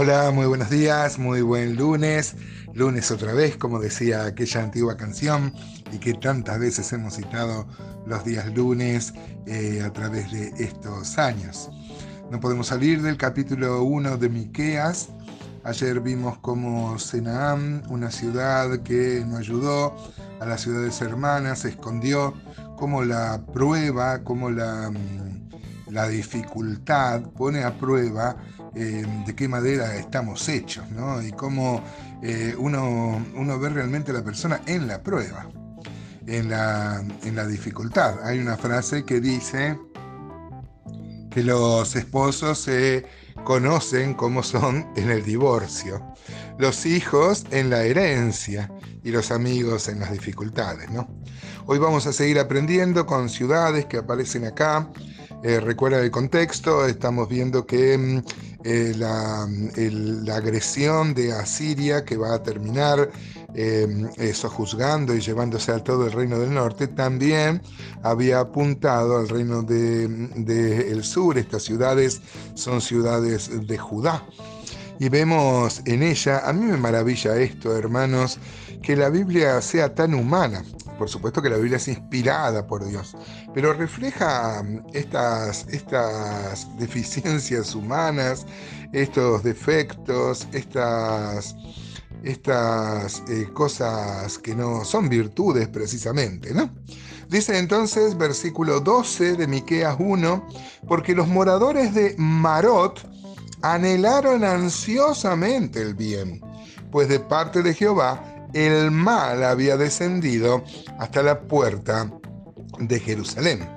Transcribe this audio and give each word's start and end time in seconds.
Hola, 0.00 0.30
muy 0.30 0.46
buenos 0.46 0.70
días, 0.70 1.18
muy 1.18 1.42
buen 1.42 1.74
lunes. 1.74 2.36
Lunes 2.72 3.10
otra 3.10 3.32
vez, 3.32 3.56
como 3.56 3.80
decía 3.80 4.26
aquella 4.26 4.62
antigua 4.62 4.96
canción 4.96 5.52
y 5.90 5.98
que 5.98 6.14
tantas 6.14 6.60
veces 6.60 6.92
hemos 6.92 7.16
citado 7.16 7.66
los 8.06 8.24
días 8.24 8.46
lunes 8.54 9.12
eh, 9.46 9.82
a 9.84 9.92
través 9.92 10.30
de 10.30 10.52
estos 10.62 11.18
años. 11.18 11.68
No 12.30 12.38
podemos 12.38 12.68
salir 12.68 13.02
del 13.02 13.16
capítulo 13.16 13.82
1 13.82 14.18
de 14.18 14.28
Miqueas. 14.28 15.08
Ayer 15.64 15.98
vimos 15.98 16.38
cómo 16.38 16.96
Senaam, 17.00 17.82
una 17.88 18.12
ciudad 18.12 18.84
que 18.84 19.24
no 19.26 19.36
ayudó 19.36 19.96
a 20.38 20.46
las 20.46 20.60
ciudades 20.60 21.00
hermanas, 21.00 21.62
se 21.62 21.70
escondió, 21.70 22.34
como 22.76 23.02
la 23.02 23.44
prueba, 23.52 24.22
como 24.22 24.48
la, 24.48 24.92
mm, 24.92 25.47
la 25.90 26.08
dificultad 26.08 27.22
pone 27.36 27.64
a 27.64 27.76
prueba 27.78 28.36
eh, 28.74 29.04
de 29.26 29.34
qué 29.34 29.48
madera 29.48 29.96
estamos 29.96 30.48
hechos, 30.48 30.90
¿no? 30.90 31.22
Y 31.22 31.32
cómo 31.32 31.82
eh, 32.22 32.54
uno, 32.58 33.24
uno 33.34 33.58
ve 33.58 33.70
realmente 33.70 34.10
a 34.10 34.14
la 34.14 34.24
persona 34.24 34.60
en 34.66 34.86
la 34.86 35.02
prueba, 35.02 35.48
en 36.26 36.50
la, 36.50 37.02
en 37.24 37.36
la 37.36 37.46
dificultad. 37.46 38.22
Hay 38.24 38.38
una 38.38 38.56
frase 38.56 39.04
que 39.04 39.20
dice 39.20 39.78
que 41.30 41.42
los 41.42 41.94
esposos 41.96 42.58
se 42.58 43.06
conocen 43.44 44.14
cómo 44.14 44.42
son 44.42 44.86
en 44.96 45.10
el 45.10 45.24
divorcio, 45.24 46.14
los 46.58 46.84
hijos 46.86 47.46
en 47.50 47.70
la 47.70 47.82
herencia 47.84 48.70
y 49.02 49.10
los 49.10 49.30
amigos 49.30 49.88
en 49.88 50.00
las 50.00 50.12
dificultades, 50.12 50.90
¿no? 50.90 51.08
Hoy 51.66 51.78
vamos 51.78 52.06
a 52.06 52.14
seguir 52.14 52.38
aprendiendo 52.38 53.04
con 53.04 53.28
ciudades 53.28 53.84
que 53.84 53.98
aparecen 53.98 54.46
acá. 54.46 54.88
Eh, 55.44 55.60
recuerda 55.60 56.00
el 56.00 56.10
contexto, 56.10 56.84
estamos 56.86 57.28
viendo 57.28 57.64
que 57.64 57.96
mm, 57.96 58.22
eh, 58.64 58.92
la, 58.96 60.34
agresión 60.34 61.14
de 61.14 61.32
Asiria 61.32 62.04
que 62.04 62.16
va 62.16 62.34
a 62.34 62.42
terminar 62.42 63.08
em, 63.54 64.08
eso 64.16 64.50
juzgando 64.50 65.14
y 65.14 65.20
llevándose 65.20 65.70
a 65.70 65.82
todo 65.82 66.06
el 66.06 66.12
reino 66.12 66.40
del 66.40 66.52
norte, 66.52 66.88
también 66.88 67.62
había 68.02 68.40
apuntado 68.40 69.16
al 69.16 69.28
reino 69.28 69.62
del 69.62 70.44
de, 70.44 71.02
sur. 71.04 71.38
Estas 71.38 71.62
ciudades 71.62 72.20
son 72.54 72.80
ciudades 72.80 73.66
de 73.66 73.78
Judá. 73.78 74.26
Y 74.98 75.08
vemos 75.08 75.82
en 75.84 76.02
ella, 76.02 76.42
a 76.44 76.52
mí 76.52 76.64
me 76.64 76.76
maravilla 76.76 77.36
esto, 77.36 77.76
hermanos, 77.76 78.38
que 78.82 78.96
la 78.96 79.08
Biblia 79.08 79.60
sea 79.60 79.94
tan 79.94 80.14
humana. 80.14 80.64
Por 80.98 81.08
supuesto 81.08 81.40
que 81.40 81.48
la 81.48 81.56
Biblia 81.56 81.76
es 81.76 81.86
inspirada 81.86 82.66
por 82.66 82.84
Dios, 82.84 83.16
pero 83.54 83.72
refleja 83.72 84.62
mm, 84.62 84.86
estas, 84.92 85.66
estas 85.68 86.66
deficiencias 86.78 87.74
humanas, 87.74 88.44
estos 88.92 89.44
defectos, 89.44 90.48
estas, 90.52 91.54
estas 92.24 93.22
eh, 93.28 93.48
cosas 93.54 94.38
que 94.38 94.54
no 94.54 94.84
son 94.84 95.08
virtudes 95.08 95.68
precisamente, 95.68 96.52
¿no? 96.52 96.70
Dice 97.28 97.58
entonces, 97.58 98.16
versículo 98.16 98.80
12 98.80 99.36
de 99.36 99.46
Miqueas 99.46 99.96
1, 99.98 100.48
porque 100.88 101.14
los 101.14 101.28
moradores 101.28 101.94
de 101.94 102.14
Marot 102.16 103.06
anhelaron 103.60 104.44
ansiosamente 104.44 105.82
el 105.82 105.94
bien, 105.94 106.40
pues 106.90 107.08
de 107.08 107.20
parte 107.20 107.62
de 107.62 107.74
Jehová 107.74 108.37
el 108.52 108.90
mal 108.90 109.44
había 109.44 109.76
descendido 109.76 110.64
hasta 110.98 111.22
la 111.22 111.40
puerta 111.40 112.10
de 112.78 113.00
Jerusalén. 113.00 113.68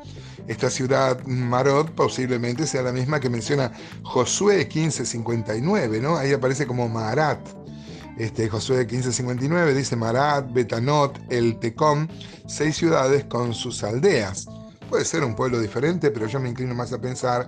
Esta 0.48 0.70
ciudad 0.70 1.24
Marot 1.26 1.92
posiblemente 1.92 2.66
sea 2.66 2.82
la 2.82 2.92
misma 2.92 3.20
que 3.20 3.30
menciona 3.30 3.72
Josué 4.04 4.58
1559, 4.66 6.02
¿no? 6.02 6.18
Ahí 6.18 6.34
aparece 6.34 6.66
como 6.66 6.90
Marat. 6.90 7.40
Este, 8.18 8.50
Josué 8.50 8.80
1559 8.80 9.74
dice 9.74 9.96
Marat, 9.96 10.52
Betanot, 10.52 11.20
El 11.30 11.58
Tecom, 11.60 12.08
seis 12.48 12.76
ciudades 12.76 13.26
con 13.26 13.54
sus 13.54 13.84
aldeas. 13.84 14.48
Puede 14.90 15.06
ser 15.06 15.24
un 15.24 15.36
pueblo 15.36 15.60
diferente, 15.60 16.12
pero 16.12 16.28
yo 16.28 16.40
me 16.40 16.50
inclino 16.50 16.76
más 16.76 16.92
a 16.92 17.00
pensar 17.00 17.48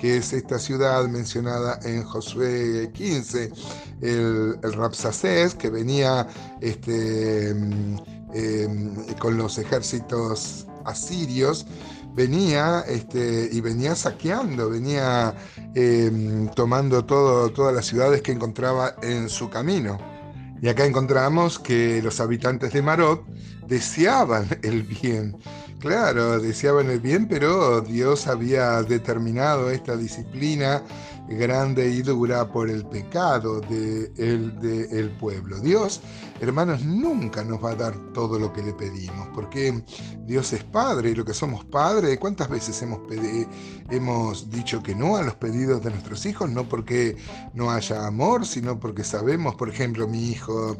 que 0.00 0.16
es 0.16 0.32
esta 0.32 0.58
ciudad 0.58 1.06
mencionada 1.08 1.78
en 1.84 2.02
Josué 2.04 2.90
15, 2.94 3.52
el, 4.00 4.58
el 4.62 5.54
que 5.58 5.70
venía 5.70 6.26
este, 6.62 7.50
em, 7.50 8.96
con 9.18 9.36
los 9.36 9.58
ejércitos 9.58 10.66
asirios, 10.86 11.66
venía 12.14 12.80
este, 12.88 13.50
y 13.52 13.60
venía 13.60 13.94
saqueando, 13.94 14.70
venía 14.70 15.34
em, 15.74 16.48
tomando 16.48 17.04
todas 17.04 17.74
las 17.74 17.84
ciudades 17.84 18.22
que 18.22 18.32
encontraba 18.32 18.94
en 19.02 19.28
su 19.28 19.50
camino. 19.50 19.98
Y 20.62 20.68
acá 20.68 20.86
encontramos 20.86 21.58
que 21.58 22.00
los 22.02 22.20
habitantes 22.20 22.72
de 22.72 22.80
Marot 22.80 23.26
deseaban 23.66 24.46
el 24.62 24.82
bien 24.82 25.36
Claro, 25.80 26.38
deseaban 26.38 26.90
el 26.90 27.00
bien, 27.00 27.26
pero 27.26 27.80
Dios 27.80 28.26
había 28.26 28.82
determinado 28.82 29.70
esta 29.70 29.96
disciplina 29.96 30.82
grande 31.30 31.88
y 31.88 32.02
dura 32.02 32.50
por 32.50 32.68
el 32.68 32.84
pecado 32.86 33.60
del 33.60 34.58
de 34.60 34.84
el 34.90 35.10
pueblo. 35.10 35.58
Dios, 35.60 36.00
hermanos, 36.40 36.84
nunca 36.84 37.44
nos 37.44 37.64
va 37.64 37.70
a 37.70 37.76
dar 37.76 38.12
todo 38.12 38.38
lo 38.38 38.52
que 38.52 38.62
le 38.62 38.72
pedimos, 38.72 39.28
porque 39.34 39.82
Dios 40.26 40.52
es 40.52 40.64
Padre 40.64 41.10
y 41.10 41.14
lo 41.14 41.24
que 41.24 41.34
somos 41.34 41.64
Padre, 41.64 42.18
¿cuántas 42.18 42.48
veces 42.48 42.80
hemos, 42.82 43.00
hemos 43.90 44.50
dicho 44.50 44.82
que 44.82 44.94
no 44.94 45.16
a 45.16 45.22
los 45.22 45.34
pedidos 45.36 45.82
de 45.82 45.90
nuestros 45.90 46.26
hijos? 46.26 46.50
No 46.50 46.68
porque 46.68 47.16
no 47.54 47.70
haya 47.70 48.06
amor, 48.06 48.46
sino 48.46 48.78
porque 48.78 49.04
sabemos, 49.04 49.54
por 49.54 49.68
ejemplo, 49.68 50.08
mi 50.08 50.30
hijo 50.30 50.76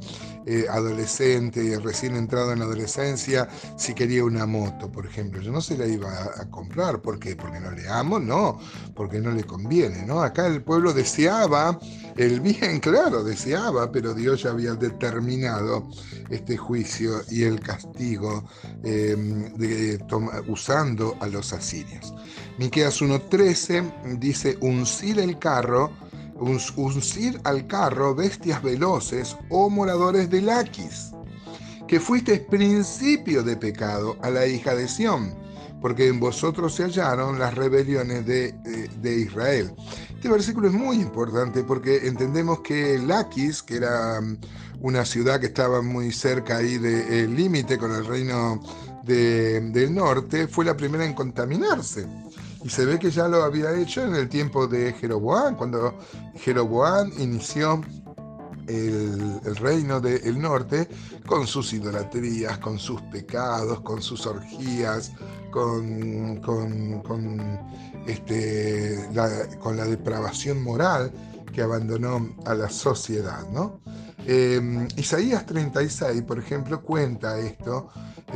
eh, 0.47 0.67
adolescente, 0.71 1.78
recién 1.78 2.17
entrado 2.17 2.53
en 2.53 2.61
la 2.61 2.65
adolescencia, 2.65 3.49
si 3.77 3.94
quería 3.94 4.25
una 4.25 4.47
moto, 4.47 4.91
por 4.91 5.06
ejemplo, 5.06 5.41
yo 5.41 5.53
no 5.53 5.61
se 5.61 5.77
la 5.77 5.87
iba 5.87 6.11
a, 6.11 6.50
comprar, 6.50 7.03
¿por 7.03 7.19
qué? 7.19 7.37
Porque 7.37 7.61
no 7.61 7.71
le 7.71 7.88
amo, 7.88 8.19
no, 8.19 8.59
porque 8.94 9.21
no 9.21 9.31
le 9.31 9.44
conviene, 9.44 10.05
¿no? 10.06 10.22
Acá 10.22 10.39
el 10.46 10.62
pueblo 10.62 10.92
deseaba 10.92 11.78
el 12.16 12.40
bien, 12.40 12.80
claro, 12.80 13.24
deseaba, 13.24 13.90
pero 13.90 14.12
Dios 14.12 14.42
ya 14.42 14.50
había 14.50 14.74
determinado 14.74 15.88
este 16.28 16.56
juicio 16.56 17.22
y 17.30 17.44
el 17.44 17.60
castigo 17.60 18.44
em, 18.84 19.54
de, 19.54 19.98
usando 20.46 21.16
a 21.20 21.26
los 21.28 21.52
asirios. 21.52 22.12
Miqueas 22.58 23.00
1.13 23.00 24.18
dice, 24.18 24.58
uncir 24.60 25.18
el 25.18 25.38
carro, 25.38 25.90
uncir 26.76 27.40
al 27.44 27.66
carro 27.66 28.14
bestias 28.14 28.62
veloces 28.62 29.36
o 29.48 29.66
oh 29.66 29.70
moradores 29.70 30.28
de 30.28 30.42
Laquis, 30.42 31.12
que 31.88 32.00
fuiste 32.00 32.38
principio 32.50 33.42
de 33.42 33.56
pecado 33.56 34.18
a 34.20 34.30
la 34.30 34.46
hija 34.46 34.74
de 34.74 34.88
Sión 34.88 35.39
porque 35.80 36.08
en 36.08 36.20
vosotros 36.20 36.74
se 36.74 36.84
hallaron 36.84 37.38
las 37.38 37.54
rebeliones 37.54 38.26
de, 38.26 38.54
Israel. 39.02 39.72
Este 40.14 40.28
versículo 40.28 40.68
es 40.68 40.74
muy 40.74 40.96
importante 40.96 41.64
porque 41.64 42.06
entendemos 42.06 42.60
que 42.60 42.98
Laquis, 42.98 43.62
que 43.62 43.76
era 43.76 44.20
mm, 44.20 44.38
una 44.82 45.04
ciudad 45.04 45.40
que 45.40 45.46
estaba 45.46 45.82
muy 45.82 46.12
cerca 46.12 46.58
ahí 46.58 46.78
del 46.78 47.34
límite 47.34 47.78
con 47.78 47.92
el 47.92 48.04
reino 48.04 48.60
del 49.04 49.94
norte, 49.94 50.46
fue 50.46 50.64
la 50.64 50.76
primera 50.76 51.04
en 51.04 51.14
contaminarse. 51.14 52.06
Y 52.62 52.69
se 52.69 52.84
ve 52.84 52.98
que 52.98 53.10
ya 53.10 53.26
lo 53.26 53.42
había 53.42 53.74
hecho 53.74 54.04
en 54.04 54.14
el 54.14 54.28
tiempo 54.28 54.66
de 54.66 54.92
Jeroboam, 54.92 55.56
cuando 55.56 55.98
Jeroboam 56.36 57.10
inició 57.19 57.80
el, 58.66 59.56
reino 59.56 60.00
del 60.00 60.41
norte 60.41 60.88
con 61.26 61.47
sus 61.47 61.72
idolatrías, 61.72 62.59
con 62.59 62.78
sus 62.78 63.00
pecados, 63.03 63.81
con 63.81 64.03
sus 64.03 64.26
orgías, 64.26 65.12
con, 65.50 66.37
con, 66.41 67.59
este, 68.06 69.08
la, 69.12 69.49
con 69.58 69.76
la 69.76 69.84
depravación 69.84 70.62
moral 70.62 71.12
que 71.50 71.62
abandonó 71.62 72.35
a 72.44 72.55
la 72.55 72.69
sociedad. 72.69 73.47
¿no? 73.50 73.81
Em, 74.26 74.87
Isaías 74.97 75.47
36, 75.47 76.23
por 76.23 76.38
ejemplo, 76.38 76.82
cuenta 76.82 77.38
esto. 77.38 77.88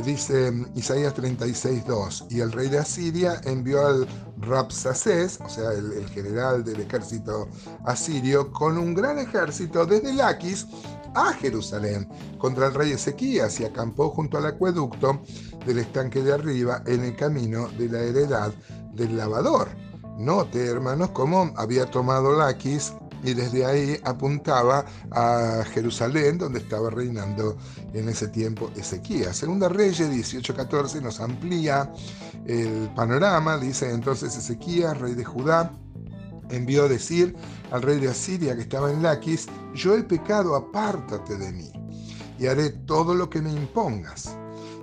Dice 0.03 0.51
Isaías 0.75 1.13
36, 1.13 1.85
2, 1.85 2.25
y 2.29 2.41
el 2.41 2.51
rey 2.51 2.67
de 2.67 2.79
Asiria 2.79 3.39
envió 3.45 3.87
al 3.87 4.05
Rapsacés, 4.39 5.39
o 5.39 5.47
sea, 5.47 5.71
el, 5.71 6.05
general 6.09 6.65
del 6.65 6.81
ejército 6.81 7.47
asirio, 7.85 8.51
con 8.51 8.77
un 8.77 8.93
gran 8.93 9.19
ejército 9.19 9.85
desde 9.85 10.13
Laquis 10.13 10.67
a 11.13 11.31
Jerusalén 11.33 12.09
contra 12.37 12.67
el 12.67 12.73
rey 12.73 12.91
Ezequías 12.91 13.57
y 13.61 13.65
acampó 13.65 14.09
junto 14.09 14.37
al 14.37 14.47
acueducto 14.47 15.21
del 15.65 15.79
estanque 15.79 16.21
de 16.21 16.33
arriba 16.33 16.83
en 16.85 17.05
el 17.05 17.15
camino 17.15 17.69
de 17.77 17.87
la 17.87 18.01
heredad 18.01 18.53
del 18.93 19.15
lavador. 19.15 19.69
Note, 20.17 20.65
hermanos, 20.65 21.11
cómo 21.11 21.53
había 21.55 21.89
tomado 21.89 22.37
Laquis 22.37 22.93
y 23.25 23.33
desde 23.33 23.65
ahí 23.65 23.99
apuntaba 24.03 24.85
a 25.11 25.63
Jerusalén, 25.73 26.37
donde 26.37 26.59
estaba 26.59 26.89
reinando 26.89 27.57
en 27.93 28.09
ese 28.09 28.27
tiempo 28.27 28.71
Ezequías. 28.75 29.35
Segunda 29.35 29.67
Reyes 29.67 30.09
18:14 30.09 31.01
nos 31.01 31.19
amplía 31.19 31.91
el 32.45 32.89
panorama, 32.95 33.57
dice 33.57 33.91
entonces 33.91 34.37
Ezequías, 34.37 34.97
rey 34.97 35.15
de 35.15 35.25
Judá, 35.25 35.71
envió 36.49 36.85
a 36.85 36.87
decir 36.87 37.35
al 37.71 37.81
rey 37.81 37.99
de 37.99 38.09
Asiria 38.09 38.55
que 38.55 38.61
estaba 38.61 38.91
en 38.91 39.01
Laquis, 39.01 39.47
yo 39.73 39.95
he 39.95 40.03
pecado, 40.03 40.55
apártate 40.55 41.37
de 41.37 41.51
mí, 41.51 41.71
y 42.37 42.47
haré 42.47 42.69
todo 42.69 43.15
lo 43.15 43.29
que 43.29 43.41
me 43.41 43.51
impongas. 43.51 44.37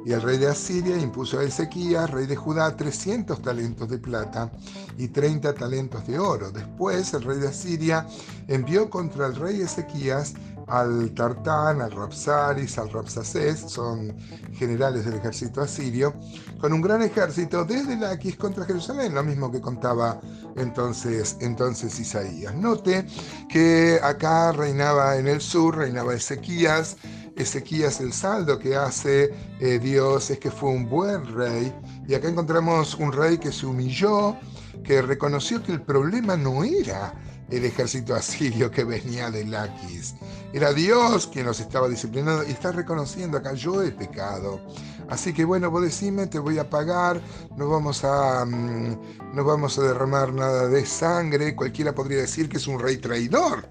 Y 0.05 0.13
el 0.13 0.23
rey 0.23 0.39
de 0.39 0.49
Asiria 0.49 0.97
impuso 0.99 1.39
a 1.39 1.45
Ezequías, 1.45 2.11
rey 2.11 2.27
de 2.27 2.37
Judá, 2.37 2.77
300 2.77 3.41
talentos 3.41 3.89
de 3.89 3.99
plata 3.99 4.51
y 4.99 5.09
30 5.09 5.55
talentos 5.55 6.07
de 6.07 6.19
oro. 6.19 6.51
Después 6.51 7.15
el 7.15 7.23
rey 7.23 7.39
de 7.39 7.49
Asiria 7.49 8.07
envió 8.49 8.91
contra 8.91 9.27
el 9.27 9.37
rey 9.37 9.61
Ezequías 9.61 10.35
al 10.67 11.13
Tartán, 11.15 11.81
al 11.81 11.93
Rapsaris, 11.93 12.79
al 12.79 12.91
Rapsacés, 12.91 13.61
son 13.61 14.17
generales 14.53 15.05
del 15.05 15.15
ejército 15.15 15.61
asirio, 15.61 16.15
con 16.61 16.73
un 16.73 16.81
gran 16.81 17.03
ejército 17.03 17.65
desde 17.65 17.97
Laquis 17.97 18.37
contra 18.37 18.65
Jerusalén, 18.65 19.15
lo 19.15 19.23
mismo 19.23 19.51
que 19.51 19.61
contaba 19.61 20.21
entonces, 20.57 21.37
entonces 21.41 21.99
Isaías. 21.99 22.55
Note 22.55 23.07
que 23.49 23.99
acá 24.03 24.53
reinaba 24.53 25.17
en 25.17 25.29
el 25.29 25.41
sur, 25.41 25.77
reinaba 25.77 26.15
Ezequías, 26.15 26.97
Ezequías 27.43 28.01
el 28.01 28.13
saldo 28.13 28.59
que 28.59 28.77
hace 28.77 29.35
eh, 29.61 29.79
Dios 29.79 30.31
es 30.31 30.39
que 30.39 30.51
fue 30.51 30.71
un 30.71 30.89
buen 30.89 31.27
rey, 31.35 31.73
y 32.07 32.15
acá 32.15 32.29
encontramos 32.29 32.95
un 32.95 33.13
rey 33.13 33.39
que 33.39 33.53
se 33.53 33.67
humilló, 33.67 34.37
que 34.83 35.03
reconoció 35.03 35.63
que 35.63 35.73
el 35.73 35.83
problema 35.83 36.37
no 36.37 36.65
era 36.65 37.15
el 37.51 37.65
ejército 37.65 38.15
asirio 38.15 38.71
que 38.71 38.85
venía 38.85 39.31
de 39.31 39.45
Laquis. 39.45 40.15
Era 40.53 40.73
Dios 40.73 41.27
quien 41.27 41.47
los 41.47 41.61
estaba 41.61 41.89
disciplinando 41.89 42.45
y 42.45 42.51
está 42.51 42.73
reconociendo 42.73 43.39
acá, 43.39 43.53
yo 43.53 43.83
he 43.83 43.91
pecado. 43.91 44.61
Así 45.09 45.33
que 45.33 45.45
bueno, 45.45 45.71
vos 45.71 45.83
decime, 45.83 46.27
te 46.27 46.39
voy 46.39 46.59
a 46.59 46.69
pagar, 46.69 47.21
no 47.57 47.69
vamos 47.69 48.05
a, 48.05 48.45
mm, 48.45 49.35
no 49.35 49.45
vamos 49.45 49.79
a 49.79 49.83
derramar 49.83 50.33
nada 50.33 50.69
de 50.69 50.87
sangre. 50.87 51.55
Cualquiera 51.55 51.95
podría 51.95 52.19
decir 52.19 52.49
que 52.49 52.57
es 52.57 52.67
un 52.67 52.81
rey 52.81 52.97
traidor, 52.97 53.69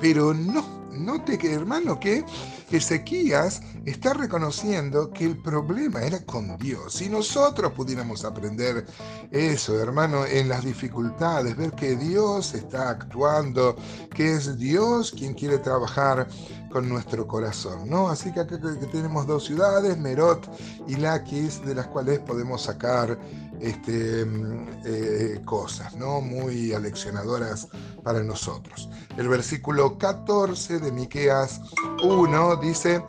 pero 0.00 0.32
no, 0.32 0.83
Note 0.94 1.38
que, 1.38 1.52
hermano, 1.52 1.98
que 1.98 2.24
Ezequías 2.70 3.60
está 3.84 4.14
reconociendo 4.14 5.10
que 5.10 5.26
el 5.26 5.36
problema 5.38 6.02
era 6.02 6.20
con 6.24 6.56
Dios. 6.58 6.94
Si 6.94 7.08
nosotros 7.08 7.72
pudiéramos 7.72 8.24
aprender 8.24 8.86
eso, 9.30 9.80
hermano, 9.80 10.24
en 10.26 10.48
las 10.48 10.64
dificultades, 10.64 11.56
ver 11.56 11.72
que 11.72 11.96
Dios 11.96 12.54
está 12.54 12.90
actuando, 12.90 13.76
que 14.14 14.34
es 14.34 14.58
Dios 14.58 15.12
quien 15.12 15.34
quiere 15.34 15.58
trabajar 15.58 16.26
con 16.70 16.88
nuestro 16.88 17.26
corazón, 17.28 17.88
¿no? 17.88 18.08
Así 18.08 18.32
que 18.32 18.40
acá 18.40 18.58
tenemos 18.90 19.26
dos 19.28 19.44
ciudades, 19.44 19.96
Merot 19.96 20.50
y 20.88 20.96
Laquis, 20.96 21.64
de 21.64 21.76
las 21.76 21.86
cuales 21.86 22.18
podemos 22.18 22.62
sacar 22.62 23.16
este, 23.60 24.24
mm, 24.24 24.68
eh, 24.84 25.40
cosas, 25.44 25.94
¿no? 25.96 26.20
Muy 26.20 26.72
aleccionadoras 26.72 27.68
para 28.02 28.22
nosotros. 28.22 28.88
El 29.16 29.28
versículo 29.28 29.98
14 29.98 30.78
de 30.78 30.92
Miqueas 30.92 31.60
1 32.02 32.56
dice, 32.56 33.02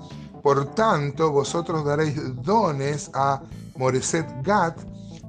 por 0.44 0.74
tanto 0.76 1.32
vosotros 1.32 1.86
daréis 1.86 2.16
dones 2.44 3.10
a 3.14 3.42
Moreset 3.78 4.28
Gat, 4.44 4.78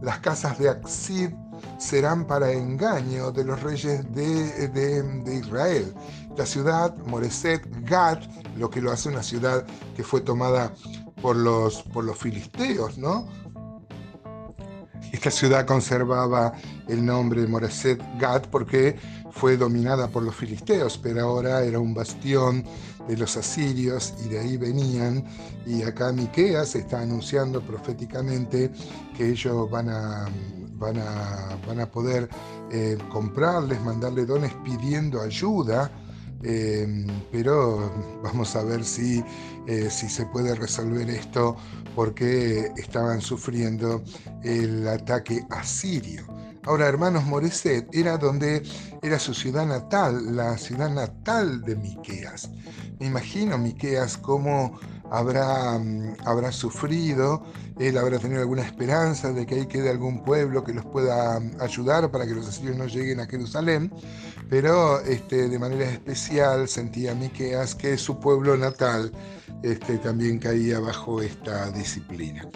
las 0.03 0.19
casas 0.21 0.59
de 0.59 0.69
Axid 0.69 1.31
serán 1.79 2.27
para 2.27 2.53
engaño 2.53 3.33
de 3.33 3.45
los 3.45 3.63
reyes 3.63 4.05
de, 4.15 4.69
de, 4.69 5.35
Israel. 5.35 5.95
La 6.37 6.47
ciudad, 6.47 6.95
Moreset 7.07 7.67
Gat, 7.89 8.23
lo 8.57 8.71
que 8.71 8.81
lo 8.81 8.93
hace 8.93 9.09
una 9.09 9.23
ciudad 9.23 9.67
que 9.95 10.03
fue 10.03 10.21
tomada 10.21 10.73
por 11.23 11.37
los, 11.37 11.83
por 11.83 12.05
los 12.05 12.19
filisteos, 12.19 12.99
¿no? 12.99 13.27
Esta 15.13 15.31
ciudad 15.31 15.67
conservaba 15.67 16.53
el 16.89 17.05
nombre 17.05 17.43
de 17.43 17.49
Moreset 17.49 18.01
Gat 18.19 18.47
porque 18.49 18.97
fue 19.31 19.57
dominada 19.57 20.09
por 20.09 20.23
los 20.23 20.35
filisteos, 20.35 20.99
pero 20.99 21.23
ahora 21.23 21.63
era 21.63 21.79
un 21.79 21.95
bastión 21.95 22.65
de 23.09 23.17
los 23.17 23.37
asirios 23.37 24.15
y 24.25 24.29
de 24.29 24.41
ahí 24.41 24.57
venían. 24.57 25.25
Y 25.67 25.83
acá 25.83 26.13
Miqueas 26.13 26.75
está 26.75 27.01
anunciando 27.01 27.61
proféticamente 27.61 28.71
que 29.17 29.31
ellos 29.31 29.71
van 29.71 29.89
a, 29.89 30.27
van 30.73 30.99
a, 30.99 31.59
van 31.67 31.81
a 31.81 31.87
poder 31.87 32.29
eh, 32.71 32.99
comprarles, 33.11 33.81
mandarle 33.83 34.27
dones 34.27 34.53
pidiendo 34.65 35.21
ayuda 35.21 35.91
Em, 36.43 37.07
pero 37.33 37.91
vamos 38.23 38.55
a 38.57 38.63
ver 38.63 38.85
si, 38.85 39.25
eh, 39.67 39.89
si 39.91 40.09
se 40.09 40.27
puede 40.27 40.55
resolver 40.55 41.09
esto 41.09 41.57
porque 41.95 42.71
estaban 42.77 43.21
sufriendo 43.21 44.03
el 44.43 44.87
ataque 44.87 45.45
asirio. 45.51 46.27
Ahora, 46.65 46.89
hermanos, 46.89 47.25
Moreset 47.25 47.89
era 47.95 48.19
donde 48.19 48.63
era 49.01 49.21
su 49.21 49.33
ciudad 49.33 49.67
natal, 49.67 50.35
la 50.35 50.59
ciudad 50.59 50.91
natal 50.91 51.63
de 51.63 51.77
Miqueas. 51.77 52.51
Me 52.99 53.07
imagino 53.07 53.57
Miqueas 53.57 54.19
cómo 54.19 54.79
habrá, 55.11 55.81
habrá 56.25 56.53
sufrido, 56.53 57.43
él 57.79 57.99
habrá 57.99 58.19
tenido 58.19 58.41
alguna 58.41 58.63
esperanza 58.63 59.33
de 59.33 59.47
que 59.47 59.55
ahí 59.57 59.67
quede 59.67 59.91
algún 59.91 60.25
pueblo 60.25 60.65
que 60.65 60.73
los 60.73 60.85
pueda 60.87 61.39
mm, 61.39 61.61
ayudar 61.61 62.11
para 62.11 62.27
que 62.27 62.35
los 62.35 62.49
asirios 62.49 62.77
no 62.77 62.87
lleguen 62.87 63.21
a 63.21 63.27
Jerusalén, 63.27 63.93
pero 64.49 65.01
este, 65.01 65.49
de 65.49 65.59
manera 65.59 65.85
especial 65.91 66.69
sentía 66.69 67.15
Miqueas 67.15 67.75
que 67.75 67.99
su 67.99 68.19
pueblo 68.19 68.57
natal 68.57 69.13
este, 69.63 69.99
también 69.99 70.39
caía 70.39 70.81
bajo 70.81 71.23
esta 71.23 71.71
disciplina. 71.71 72.49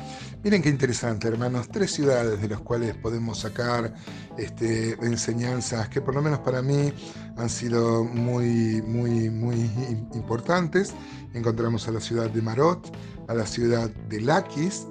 Miren 0.43 0.63
qué 0.63 0.71
interesante, 0.71 1.29
hermanos, 1.29 1.69
tres 1.69 1.91
ciudades 1.91 2.41
de 2.41 2.49
las 2.49 2.61
cuales 2.61 2.95
podemos 2.97 3.41
sacar 3.41 3.93
este, 4.39 4.93
enseñanzas 5.05 5.89
que 5.89 6.01
por 6.01 6.15
lo 6.15 6.23
menos 6.23 6.39
para 6.39 6.63
mí 6.63 6.93
han 7.37 7.51
sido 7.51 8.05
muy, 8.05 8.81
muy, 8.83 9.29
muy 9.29 9.71
importantes. 10.15 10.95
Encontramos 11.35 11.87
a 11.89 11.93
la 11.93 12.01
ciudad 12.01 12.31
de 12.31 12.41
Marot, 12.41 12.91
a 13.29 13.35
la 13.35 13.47
ciudad 13.47 13.91
de 14.09 14.21
Laquis 14.21 14.87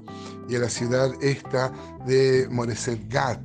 y 0.48 0.56
a 0.56 0.60
la 0.60 0.70
ciudad 0.70 1.12
esta 1.22 1.72
de 2.06 2.48
Moreset 2.52 3.12
Gat. 3.12 3.42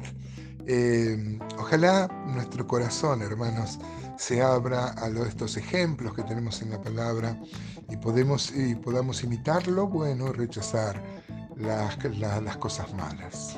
Eh, 0.66 1.38
ojalá 1.58 2.08
nuestro 2.26 2.66
corazón, 2.66 3.22
hermanos, 3.22 3.78
se 4.16 4.42
abra 4.42 4.94
a 4.96 5.08
estos 5.26 5.56
ejemplos 5.56 6.14
que 6.14 6.22
tenemos 6.22 6.62
en 6.62 6.70
la 6.70 6.80
palabra 6.80 7.38
y, 7.88 7.94
y 7.94 8.74
podamos 8.74 9.24
imitarlo, 9.24 9.86
bueno, 9.88 10.32
rechazar 10.32 11.02
las, 11.56 11.98
las 12.18 12.56
cosas 12.56 12.92
malas. 12.94 13.56